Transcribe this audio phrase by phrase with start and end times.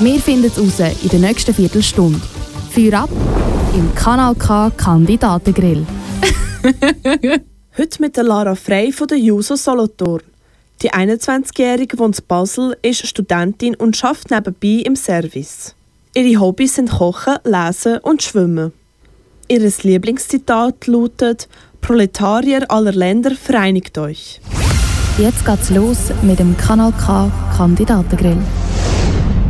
[0.00, 2.20] Wir finden es raus in der nächsten Viertelstunde.
[2.70, 3.10] Feuer ab
[3.74, 5.86] im Kanal K Kandidatengrill.
[7.78, 10.22] Heute mit der Lara Frey von der Juso Solothurn.
[10.82, 15.74] Die 21-Jährige wohnt in Basel, ist Studentin und arbeitet nebenbei im Service.
[16.14, 18.72] Ihre Hobbys sind Kochen, Lesen und Schwimmen.
[19.48, 21.48] Ihr Lieblingszitat lautet
[21.80, 24.40] Proletarier aller Länder, vereinigt euch.
[25.18, 28.38] Jetzt geht's los mit dem Kanal K Kandidatengrill.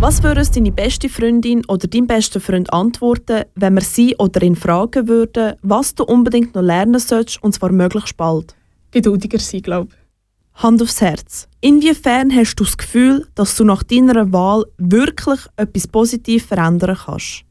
[0.03, 4.43] Was würde es deine beste Freundin oder dein bester Freund antworten, wenn wir sie oder
[4.43, 8.57] ihn fragen würden, was du unbedingt noch lernen sollst und zwar möglichst bald?
[8.91, 10.61] Geduldiger sein, glaube ich.
[10.61, 11.47] Hand aufs Herz.
[11.61, 17.45] Inwiefern hast du das Gefühl, dass du nach deiner Wahl wirklich etwas positiv verändern kannst?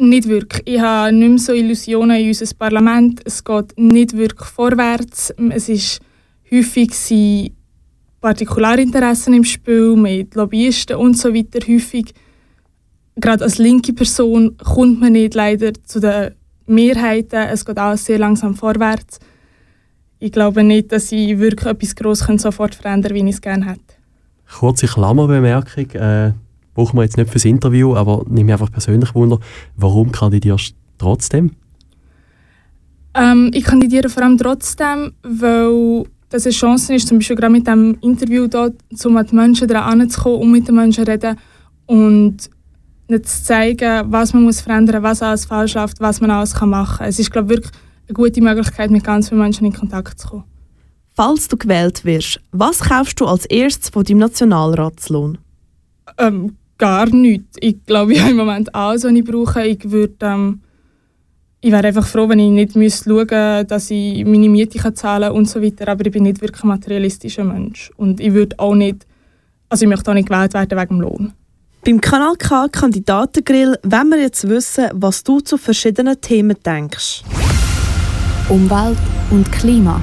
[0.00, 0.66] Nicht wirklich.
[0.66, 3.20] Ich habe nicht mehr so Illusionen in unser Parlament.
[3.26, 5.34] Es geht nicht wirklich vorwärts.
[5.50, 6.00] Es ist
[6.50, 6.94] häufig
[8.20, 12.12] Partikularinteressen im Spiel mit Lobbyisten und so weiter häufig.
[13.16, 16.34] Gerade als linke Person kommt man nicht leider zu den
[16.66, 17.48] Mehrheiten.
[17.48, 19.18] Es geht alles sehr langsam vorwärts.
[20.20, 23.66] Ich glaube nicht, dass ich wirklich etwas Grosses sofort verändern kann, wie ich es gerne
[23.66, 23.94] hätte.
[24.58, 25.90] Kurze Klammerbemerkung.
[25.90, 26.32] Äh,
[26.74, 29.38] brauchen wir jetzt nicht fürs Interview, aber nehme mich einfach persönlich Wunder,
[29.76, 31.52] warum kandidierst du trotzdem?
[33.14, 37.66] Ähm, ich kandidiere vor allem trotzdem, weil dass es Chancen ist, zum Beispiel gerade mit
[37.66, 41.10] dem Interview dort, um mit den Menschen daran zu kommen und mit den Menschen zu
[41.10, 41.36] reden
[41.86, 42.36] und
[43.08, 46.60] nicht zu zeigen, was man muss verändern muss, was alles falsch läuft, was man alles
[46.60, 47.08] machen kann.
[47.08, 47.72] Es ist, glaube ich, wirklich
[48.08, 50.44] eine gute Möglichkeit, mit ganz vielen Menschen in Kontakt zu kommen.
[51.14, 55.38] Falls du gewählt wirst, was kaufst du als erstes von deinem Nationalratslohn?
[56.16, 57.56] Ähm, gar nichts.
[57.60, 59.66] Ich glaube, ich habe im Moment alles, was ich brauche.
[59.66, 60.60] Ich würde ähm,
[61.60, 65.32] ich wäre einfach froh, wenn ich nicht schauen müsste, dass ich meine Miete zahlen kann
[65.32, 65.88] und so weiter.
[65.88, 67.90] Aber ich bin nicht wirklich ein materialistischer Mensch.
[67.96, 69.06] Und ich würde auch nicht,
[69.68, 71.32] also ich möchte auch nicht gewählt werden wegen dem Lohn.
[71.84, 77.22] Beim Kanal K Kandidatengrill wollen wir jetzt wissen, was du zu verschiedenen Themen denkst.
[78.48, 78.98] Umwelt
[79.30, 80.00] und Klima.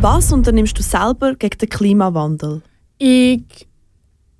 [0.00, 2.62] Was unternimmst du selber gegen den Klimawandel?
[2.98, 3.42] Ich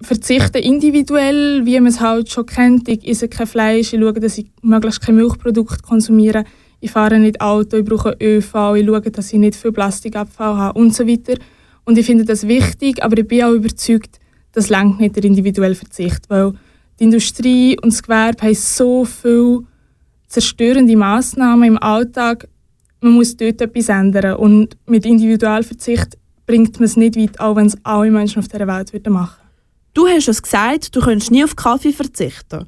[0.02, 2.88] verzichte individuell, wie man es halt schon kennt.
[2.88, 6.44] Ich esse kein Fleisch, ich schaue, dass ich möglichst keine Milchprodukte konsumiere.
[6.80, 10.78] Ich fahre nicht Auto, ich brauche ÖV, ich schaue, dass ich nicht viel Plastikabfall habe
[10.78, 11.34] und so weiter.
[11.84, 14.18] Und ich finde das wichtig, aber ich bin auch überzeugt,
[14.52, 16.52] das langt nicht der individuelle Verzicht, weil
[16.98, 19.60] die Industrie und das Gewerbe haben so viele
[20.28, 22.48] zerstörende Massnahmen im Alltag.
[23.00, 27.66] Man muss dort etwas ändern und mit Individualverzicht bringt man es nicht weit, auch wenn
[27.66, 29.41] es alle Menschen auf dieser Welt machen würden.
[29.94, 32.66] Du hast es gesagt, du könntest nie auf Kaffee verzichten.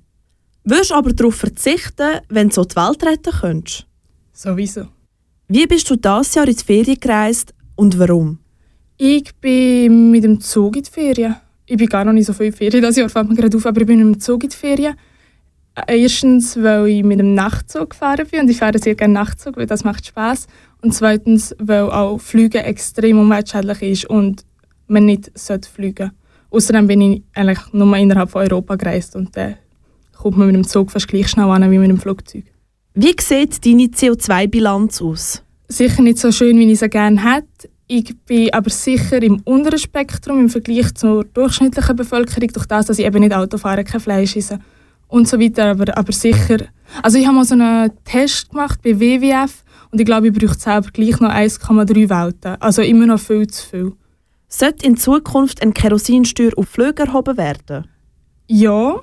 [0.65, 3.87] Willst aber darauf verzichten, wenn du so die Welt retten könntest?
[4.35, 4.89] Sowieso.
[5.49, 8.39] Wie bist du dieses Jahr in die Ferien gereist und warum?
[8.99, 11.37] Ich bin mit dem Zug in die Ferien.
[11.65, 13.57] Ich bin gar noch nicht so viel in die Ferien dieses Jahr, fällt mir gerade
[13.57, 14.95] auf, aber ich bin mit dem Zug in die Ferien.
[15.87, 19.67] Erstens, weil ich mit dem Nachtzug gefahren bin und ich fahre sehr gerne Nachtzug, weil
[19.67, 20.47] das macht Spaß.
[20.83, 24.45] Und zweitens, weil auch Fliegen extrem umweltschädlich ist und
[24.89, 25.65] man nicht fliegen
[25.95, 26.13] sollte.
[26.54, 29.56] Außerdem bin ich eigentlich nur innerhalb von Europa gereist und dann
[30.16, 32.44] kommt man mit dem Zug fast gleich schnell an wie mit dem Flugzeug.
[32.94, 35.42] Wie sieht deine CO2-Bilanz aus?
[35.66, 37.69] Sicher nicht so schön, wie ich sie gerne hätte.
[37.88, 43.00] Ich bin aber sicher im unteren Spektrum im Vergleich zur durchschnittlichen Bevölkerung, durch das, dass
[43.00, 44.60] ich eben nicht Auto fahre, kein Fleisch esse
[45.09, 45.72] und so weiter.
[45.72, 46.59] Aber, aber sicher.
[47.03, 50.59] Also ich habe mal so einen Test gemacht bei WWF und ich glaube, ich brauche
[50.59, 52.56] selber gleich noch 1,3 Welten.
[52.60, 53.92] Also immer noch viel zu viel.
[54.56, 57.88] Sollte in Zukunft eine Kerosinsteuer auf Flüge erhoben werden?
[58.47, 59.00] Ja.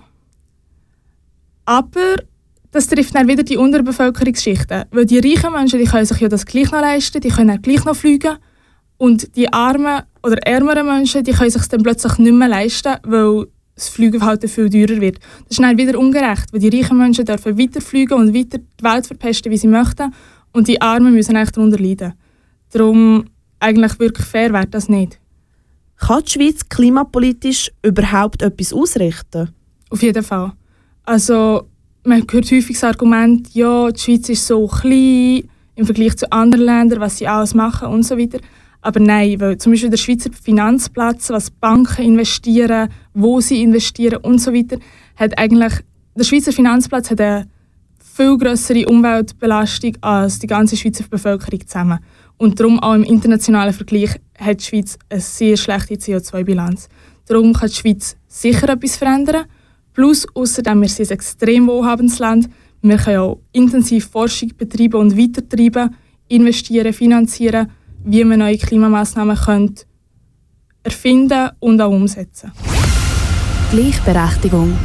[1.66, 2.16] Aber
[2.72, 4.86] das trifft dann wieder die Unterbevölkerungsschichten.
[4.92, 7.84] Weil die reichen Menschen die können sich ja das gleich noch leisten, die können gleich
[7.84, 8.38] noch fliegen.
[8.96, 13.48] Und die armen oder ärmeren Menschen die können sich dann plötzlich nicht mehr leisten, weil
[13.76, 15.20] das Flugverhalten viel teurer wird.
[15.20, 18.84] Das ist dann wieder ungerecht, weil die reichen Menschen dürfen weiter fliegen und weiter die
[18.86, 20.14] Welt verpesten, wie sie möchten.
[20.54, 22.14] Und die Armen müssen echt darunter leiden.
[22.72, 23.26] Darum,
[23.60, 25.21] eigentlich wirklich fair wäre das nicht.
[26.02, 29.50] Kann die Schweiz klimapolitisch überhaupt etwas ausrichten?
[29.90, 30.54] Auf jeden Fall.
[31.04, 31.68] Also,
[32.04, 35.44] man hört häufig das Argument, ja, die Schweiz ist so klein
[35.76, 38.40] im Vergleich zu anderen Ländern, was sie alles machen und so weiter.
[38.82, 44.40] Aber nein, weil zum Beispiel der Schweizer Finanzplatz, was Banken investieren, wo sie investieren und
[44.40, 44.78] so weiter,
[45.16, 45.74] hat eigentlich
[46.16, 47.48] der Schweizer Finanzplatz hat eine
[48.22, 52.00] viel größere Umweltbelastung als die ganze Schweizer Bevölkerung zusammen.
[52.38, 56.88] Und darum auch im internationalen Vergleich hat die Schweiz eine sehr schlechte CO2-Bilanz.
[57.26, 59.46] Darum kann die Schweiz sicher etwas verändern.
[59.94, 62.48] Plus, außerdem, wir sind ein extrem wohlhabendes Land.
[62.84, 65.96] Wir können auch intensiv Forschung betreiben und weitertreiben,
[66.28, 67.72] investieren, finanzieren,
[68.04, 69.76] wie man neue Klimamaßnahmen können
[70.84, 72.52] erfinden und auch umsetzen.
[73.72, 74.78] Gleichberechtigung.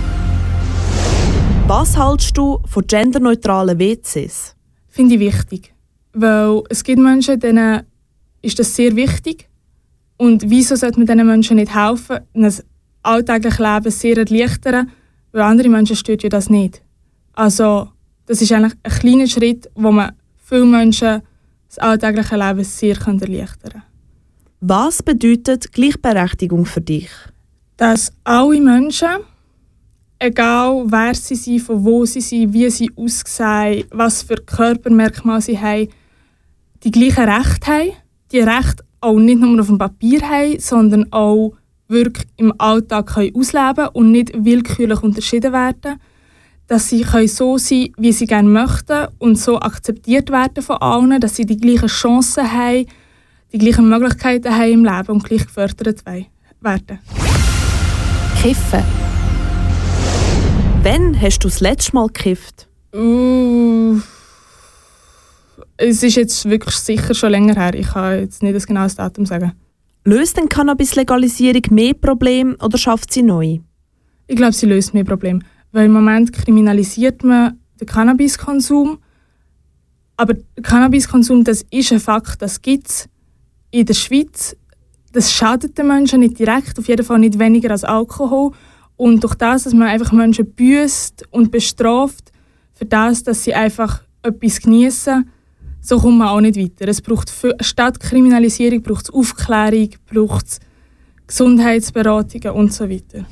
[1.68, 4.54] Was hältst du von genderneutralen WCs?
[4.86, 5.74] Finde ich wichtig.
[6.12, 7.82] Weil es gibt Menschen, denen
[8.40, 9.48] ist das sehr wichtig.
[10.16, 12.54] Und wieso sollte man diesen Menschen nicht helfen, ein
[13.02, 14.92] alltägliches Leben sehr erleichtern,
[15.32, 16.82] weil andere Menschen stört ja das nicht.
[17.32, 17.88] Also
[18.26, 21.20] das ist eigentlich ein kleiner Schritt, wo man vielen Menschen
[21.66, 23.82] das alltägliche Leben sehr erleichtern kann.
[24.60, 27.10] Was bedeutet Gleichberechtigung für dich?
[27.76, 29.16] Dass alle Menschen,
[30.18, 35.58] egal wer sie sind, von wo sie sind, wie sie aussehen, was für Körpermerkmale sie
[35.58, 35.88] haben,
[36.84, 37.92] die gleichen Rechte haben.
[38.32, 41.52] Die Rechte auch nicht nur auf dem Papier haben, sondern auch
[41.88, 46.00] wirklich im Alltag können ausleben und nicht willkürlich unterschieden werden.
[46.66, 51.20] Dass sie können so sein wie sie gerne möchten und so akzeptiert werden von allen,
[51.20, 52.86] dass sie die gleichen Chancen haben,
[53.52, 56.98] die gleichen Möglichkeiten haben im Leben und gleich gefördert werden.
[58.42, 59.06] Kiffen.
[60.88, 62.68] Wann hast du das letzte Mal gekifft?
[62.94, 63.98] Uh,
[65.76, 67.74] es ist jetzt wirklich sicher schon länger her.
[67.74, 69.50] Ich kann jetzt nicht das genaue Datum sagen.
[70.04, 73.58] Löst denn Cannabis-Legalisierung mehr Probleme oder schafft sie neu?
[74.28, 75.40] Ich glaube, sie löst mehr Probleme.
[75.72, 78.98] Weil im Moment kriminalisiert man den Cannabiskonsum.
[80.16, 83.08] Aber Cannabiskonsum, das ist ein Fakt, das gibt es
[83.72, 84.56] in der Schweiz.
[85.10, 88.52] Das schadet den Menschen nicht direkt, auf jeden Fall nicht weniger als Alkohol.
[88.96, 92.32] Und durch das, dass man einfach Menschen büßt und bestraft,
[92.75, 95.31] für das, dass sie einfach etwas genießen,
[95.81, 96.88] so kommt man auch nicht weiter.
[96.88, 100.60] Es braucht für, statt Kriminalisierung braucht es Aufklärung, braucht es
[101.26, 103.25] Gesundheitsberatungen und so weiter.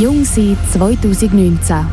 [0.00, 1.86] Jung sein 2019.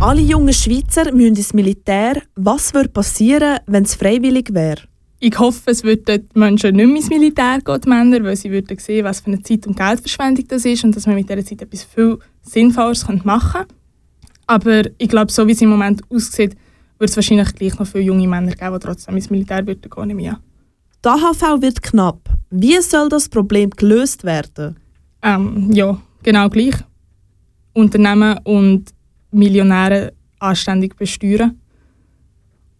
[0.00, 2.22] Alle jungen Schweizer müssen ins Militär.
[2.34, 4.82] Was würde passieren, wenn es freiwillig wäre?
[5.26, 8.50] Ich hoffe, es würden die Menschen nicht mehr ins Militär gehen, die Männer, weil sie
[8.50, 11.42] würden sehen, was für eine Zeit- und Geldverschwendung das ist und dass man mit dieser
[11.42, 13.74] Zeit etwas viel Sinnvolles machen könnte.
[14.46, 16.54] Aber ich glaube, so wie es im Moment aussieht,
[16.98, 20.06] wird es wahrscheinlich gleich noch viele junge Männer geben, die trotzdem ins Militär würden gehen,
[20.08, 20.40] nicht mehr.
[21.02, 22.28] Die AHV wird knapp.
[22.50, 24.76] Wie soll das Problem gelöst werden?
[25.22, 26.74] Ähm, ja, genau gleich.
[27.72, 28.92] Unternehmen und
[29.30, 31.58] Millionäre anständig besteuern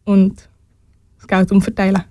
[0.04, 0.46] und
[1.16, 2.04] das Geld umverteilen.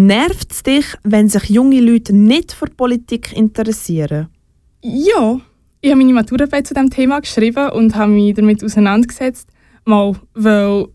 [0.00, 4.28] Nervt es dich, wenn sich junge Leute nicht für Politik interessieren?
[4.80, 5.40] Ja,
[5.80, 9.48] ich habe meine Maturarbeit zu diesem Thema geschrieben und habe mich damit auseinandergesetzt.
[9.84, 10.86] Mal, weil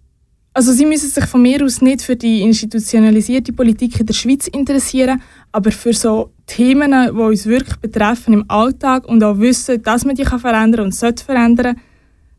[0.54, 4.48] also sie müssen sich von mir aus nicht für die institutionalisierte Politik in der Schweiz
[4.48, 5.22] interessieren,
[5.52, 10.16] aber für so Themen, die uns wirklich betreffen im Alltag und auch wissen, dass man
[10.16, 11.76] die kann verändern und sollte verändern,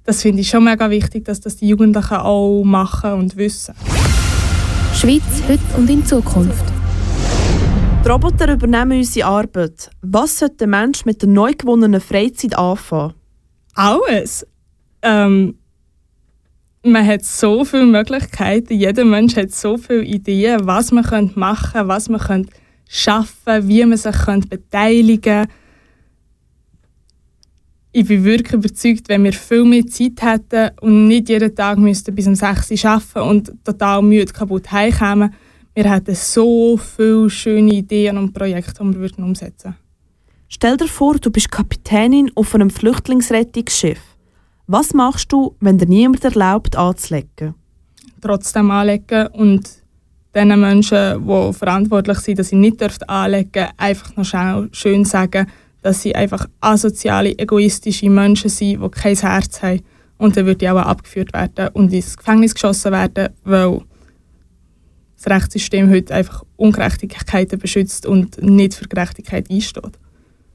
[0.05, 3.75] das finde ich schon mega wichtig, dass das die Jugendlichen auch machen und wissen.
[4.95, 6.65] Schweiz heute und in Zukunft.
[8.05, 9.91] Die Roboter übernehmen unsere Arbeit.
[10.03, 13.15] Was sollte der Mensch mit der neu gewonnenen Freizeit anfangen?
[13.75, 14.47] Alles.
[15.03, 15.59] Ähm,
[16.85, 18.73] man hat so viele Möglichkeiten.
[18.73, 22.53] Jeder Mensch hat so viele Ideen, was man machen könnte, was man könnte
[22.89, 25.55] schaffen, wie man sich könnte beteiligen könnte.
[27.97, 32.13] Ich bin wirklich überzeugt, wenn wir viel mehr Zeit hätten und nicht jeden Tag müssten
[32.13, 35.33] bis um 6 Uhr arbeiten und total müde kaputt heimkommen,
[35.77, 39.77] wir hätten so viele schöne Ideen und Projekte, die wir umsetzen würden.
[40.49, 44.01] Stell dir vor, du bist Kapitänin auf einem Flüchtlingsrettungsschiff.
[44.67, 47.55] Was machst du, wenn dir niemand erlaubt, anzulegen?
[48.21, 49.71] Trotzdem anlegen und
[50.35, 55.47] den Menschen, die verantwortlich sind, dass sie nicht anlegen dürfen, einfach noch schnell schön sagen,
[55.85, 59.83] dass sie einfach asoziale, egoistische Menschen sind, die kein Herz haben.
[60.17, 63.83] Und dann würde ich auch abgeführt werden und ins Gefängnis geschossen werden, weil
[65.17, 69.99] das Rechtssystem heute einfach Ungerechtigkeiten beschützt und nicht für Gerechtigkeit einsteht.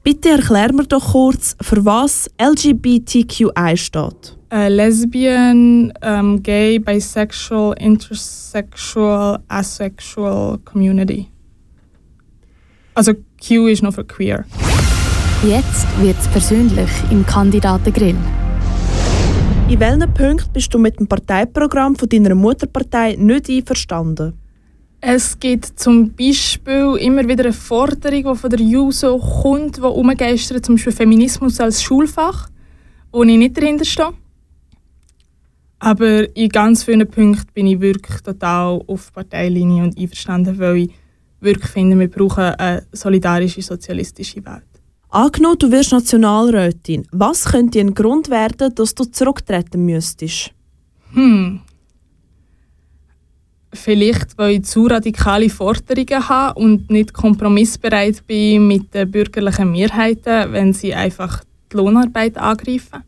[0.02, 4.36] Bitte erklär mir doch kurz, für was LGBTQI steht.
[4.52, 11.28] Uh, lesbian, um, gay, bisexual, intersexual, asexual community.
[12.94, 13.12] Also
[13.46, 14.44] Q ist noch für queer.
[15.42, 18.14] Jetzt wird es persönlich im Kandidatengrill.
[19.70, 24.34] In welchen Punkten bist du mit dem Parteiprogramm von deiner Mutterpartei nicht einverstanden?
[25.00, 30.66] Es gibt zum Beispiel immer wieder eine Forderung, die von der JUSO kommt, die umgeistert,
[30.66, 32.50] zum Beispiel Feminismus als Schulfach,
[33.10, 34.12] wo ich nicht dahinter stehe.
[35.78, 40.90] Aber in ganz vielen Punkten bin ich wirklich total auf Parteilinie und einverstanden, weil ich
[41.40, 44.64] wirklich finde, wir brauchen eine solidarische, sozialistische Welt.
[45.10, 47.06] Angenommen, du wirst Nationalrätin.
[47.10, 50.52] Was könnte ein Grund werden, dass du zurücktreten müsstest?
[51.12, 51.60] Hm.
[53.72, 60.52] Vielleicht, weil ich zu radikale Forderungen habe und nicht kompromissbereit bin mit den bürgerlichen Mehrheiten,
[60.52, 63.04] wenn sie einfach die Lohnarbeit angreifen.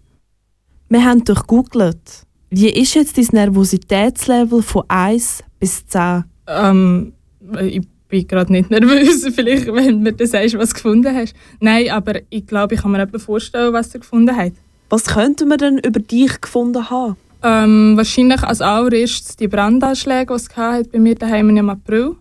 [0.89, 2.27] Wir haben durchgoogelt.
[2.51, 6.25] Wie ist jetzt dein Nervositätslevel von 1 bis 10?
[6.47, 7.13] Ähm,
[7.61, 7.81] ich
[8.12, 11.35] bin gerade nicht nervös, vielleicht, wenn du mir das sagst, was du gefunden hast.
[11.61, 14.52] Nein, aber ich glaube, ich kann mir etwa vorstellen, was du gefunden hast.
[14.90, 17.16] Was könnten wir denn über dich gefunden haben?
[17.42, 20.49] Ähm, wahrscheinlich als allererstes die Brandanschläge, die es
[20.92, 22.14] bei mir daheim im April.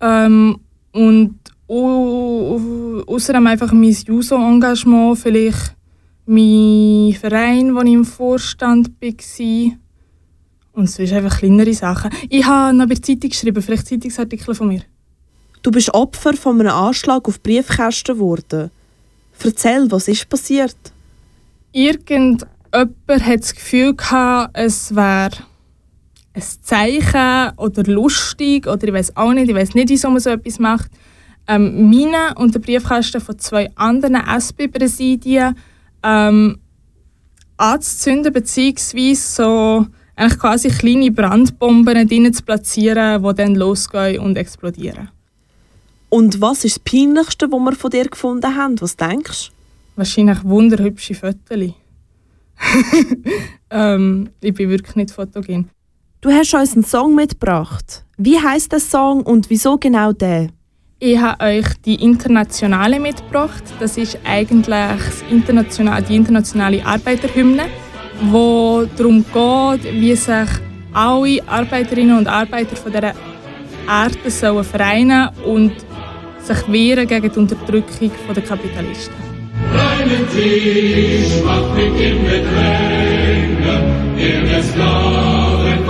[0.00, 0.58] Ähm,
[0.92, 1.34] und
[1.68, 5.74] au- außerdem einfach mein Juso-Engagement, vielleicht
[6.26, 9.72] mein Verein, wo ich im Vorstand war.
[10.80, 12.10] Und sonst einfach kleinere Sachen.
[12.30, 14.80] Ich habe noch bei der Zeitung geschrieben, vielleicht Zeitungsartikel von mir.
[15.60, 18.70] Du bist Opfer von einem Anschlag auf Briefkästen geworden.
[19.44, 20.76] Erzähl, was ist passiert?
[21.72, 25.32] Irgendjemand hat das Gefühl gehabt, es wäre
[26.32, 30.30] ein Zeichen oder lustig oder ich weiß auch nicht, ich weiß nicht, wieso man so
[30.30, 30.90] etwas macht.
[31.46, 35.58] Ähm, meine und der Briefkasten von zwei anderen SP-Präsidien
[36.02, 36.58] ähm,
[37.58, 39.86] anzuzünden, beziehungsweise so
[40.20, 45.08] eigentlich quasi kleine Brandbomben drinnen zu platzieren, die dann losgehen und explodieren.
[46.10, 48.80] Und was ist das Peinlichste, was wir von dir gefunden haben?
[48.80, 49.52] Was denkst du?
[49.96, 51.74] Wahrscheinlich wunderhübsche Fotos.
[53.70, 55.70] ähm, ich bin wirklich nicht fotogen.
[56.20, 58.04] Du hast uns einen Song mitgebracht.
[58.18, 60.48] Wie heißt der Song und wieso genau der?
[60.98, 63.64] Ich habe euch die internationale mitgebracht.
[63.78, 65.00] Das ist eigentlich
[65.30, 67.68] die internationale Arbeiterhymne,
[68.22, 70.48] wo darum geht, wie sich
[70.92, 73.14] alle Arbeiterinnen und Arbeiter von dieser
[73.88, 75.72] Erde sollen vereinen und
[76.42, 79.14] sich wehren gegen die Unterdrückung der Kapitalisten.
[79.72, 83.74] Einen Tisch macht mit dem Gedränge,
[84.18, 85.88] der der Sklaven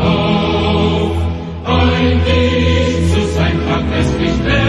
[0.00, 1.16] auf.
[1.66, 4.61] Ein Ich zu sein kann es nicht länger,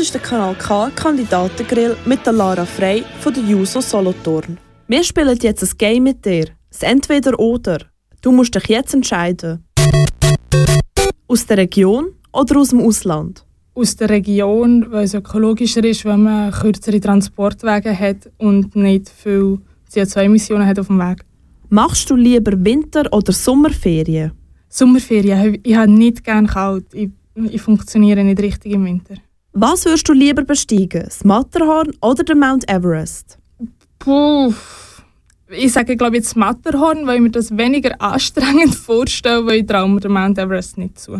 [0.00, 4.56] ist der Kanal K Kandidatengrill mit der Lara Frey von der Juso Solothurn.
[4.88, 6.46] Wir spielen jetzt ein Game mit dir.
[6.70, 7.80] Das Entweder-Oder.
[8.22, 9.62] Du musst dich jetzt entscheiden.
[11.28, 13.44] Aus der Region oder aus dem Ausland?
[13.74, 19.58] Aus der Region, weil es ökologischer ist, wenn man kürzere Transportwege hat und nicht viel
[19.92, 21.26] CO2-Emissionen hat auf dem Weg.
[21.68, 24.32] Machst du lieber Winter- oder Sommerferien?
[24.66, 26.86] Sommerferien, ich habe nicht gerne kalt.
[26.94, 27.10] Ich,
[27.50, 29.16] ich funktioniere nicht richtig im Winter.
[29.52, 31.02] Was würdest du lieber besteigen?
[31.04, 33.36] Das Matterhorn oder den Mount Everest?
[33.98, 34.54] Puh.
[35.50, 39.88] Ich sage, glaube jetzt Matterhorn, weil ich mir das weniger anstrengend vorstelle, weil ich traue
[39.88, 41.14] mir den Mount Everest nicht zu.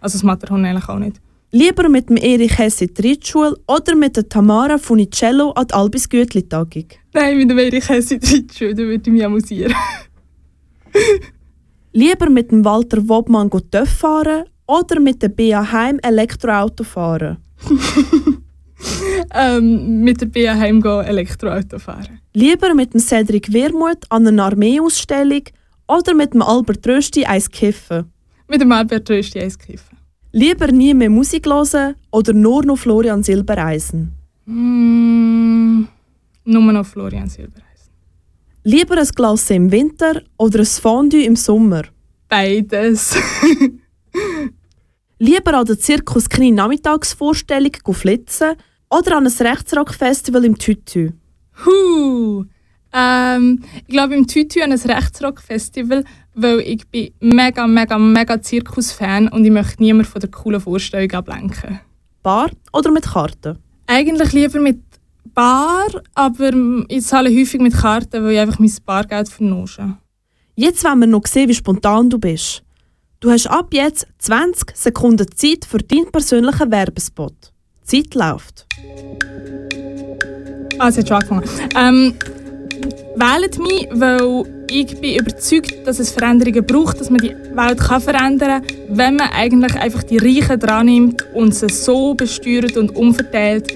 [0.00, 1.20] Also das Matterhorn eigentlich auch nicht.
[1.52, 6.86] Lieber mit dem Erich Hesse Ritschule oder mit der Tamara Funicello an die Albis Gütli-Tagung?
[7.14, 9.72] Nein, mit dem Erich Hesse Deutsch, da würde ich mich amüsieren.
[11.92, 17.38] Lieber mit dem Walter Wobmann TÜV fahren oder mit dem BA Heim Elektroauto fahren?
[19.34, 22.20] ähm, mit der BA Heim gehen Elektroauto fahren.
[22.34, 25.42] Lieber mit dem Cedric Wermuth an einer Armeeausstellung
[25.88, 28.12] oder mit dem Albert Rösti eins kiffen?
[28.48, 29.96] Mit dem Albert Rösti eins kiffen.
[30.32, 34.12] Lieber nie mehr Musik hören oder nur noch Florian Silbereisen?
[34.44, 35.84] Mm,
[36.44, 37.66] nur noch Florian Silbereisen.
[38.62, 41.84] Lieber ein Glas im Winter oder ein Fondue im Sommer?
[42.28, 43.16] Beides.
[45.18, 48.54] Lieber an der Zirkus Knie Nachmittagsvorstellung flitzen
[48.90, 51.12] oder an ein Rechtsrock-Festival im Tütü?
[51.64, 52.44] Huh.
[52.92, 59.28] Ähm, ich glaube im Tütü an ein Rechtsrock-Festival, weil ich bin mega, mega, mega Zirkus-Fan
[59.28, 61.80] und ich möchte niemand von der coolen Vorstellung ablenken.
[62.22, 63.58] Bar oder mit Karten?
[63.86, 64.82] Eigentlich lieber mit
[65.32, 66.50] Bar, aber
[66.88, 69.96] ich zahle häufig mit Karten, weil ich einfach mein Bargeld vernusche.
[70.56, 72.65] Jetzt wollen wir noch sehen, wie spontan du bist.
[73.18, 77.32] Du hast ab jetzt 20 Sekunden Zeit für deinen persönlichen Werbespot.
[77.90, 78.66] Die Zeit läuft.
[80.78, 81.44] Ah, es hat schon angefangen.
[81.74, 82.14] Ähm,
[83.16, 88.02] wählt mich, weil ich bin überzeugt, dass es Veränderungen braucht, dass man die Welt kann
[88.02, 92.94] verändern kann, wenn man eigentlich einfach die Reichen dran nimmt und sie so besteuert und
[92.94, 93.72] umverteilt,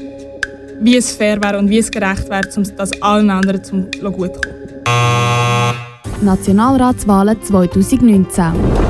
[0.81, 4.35] wie es fair wäre und wie es gerecht wäre, um das allen anderen zum gut
[4.35, 4.61] zu kommen.
[6.21, 8.90] Nationalratswahlen 2019.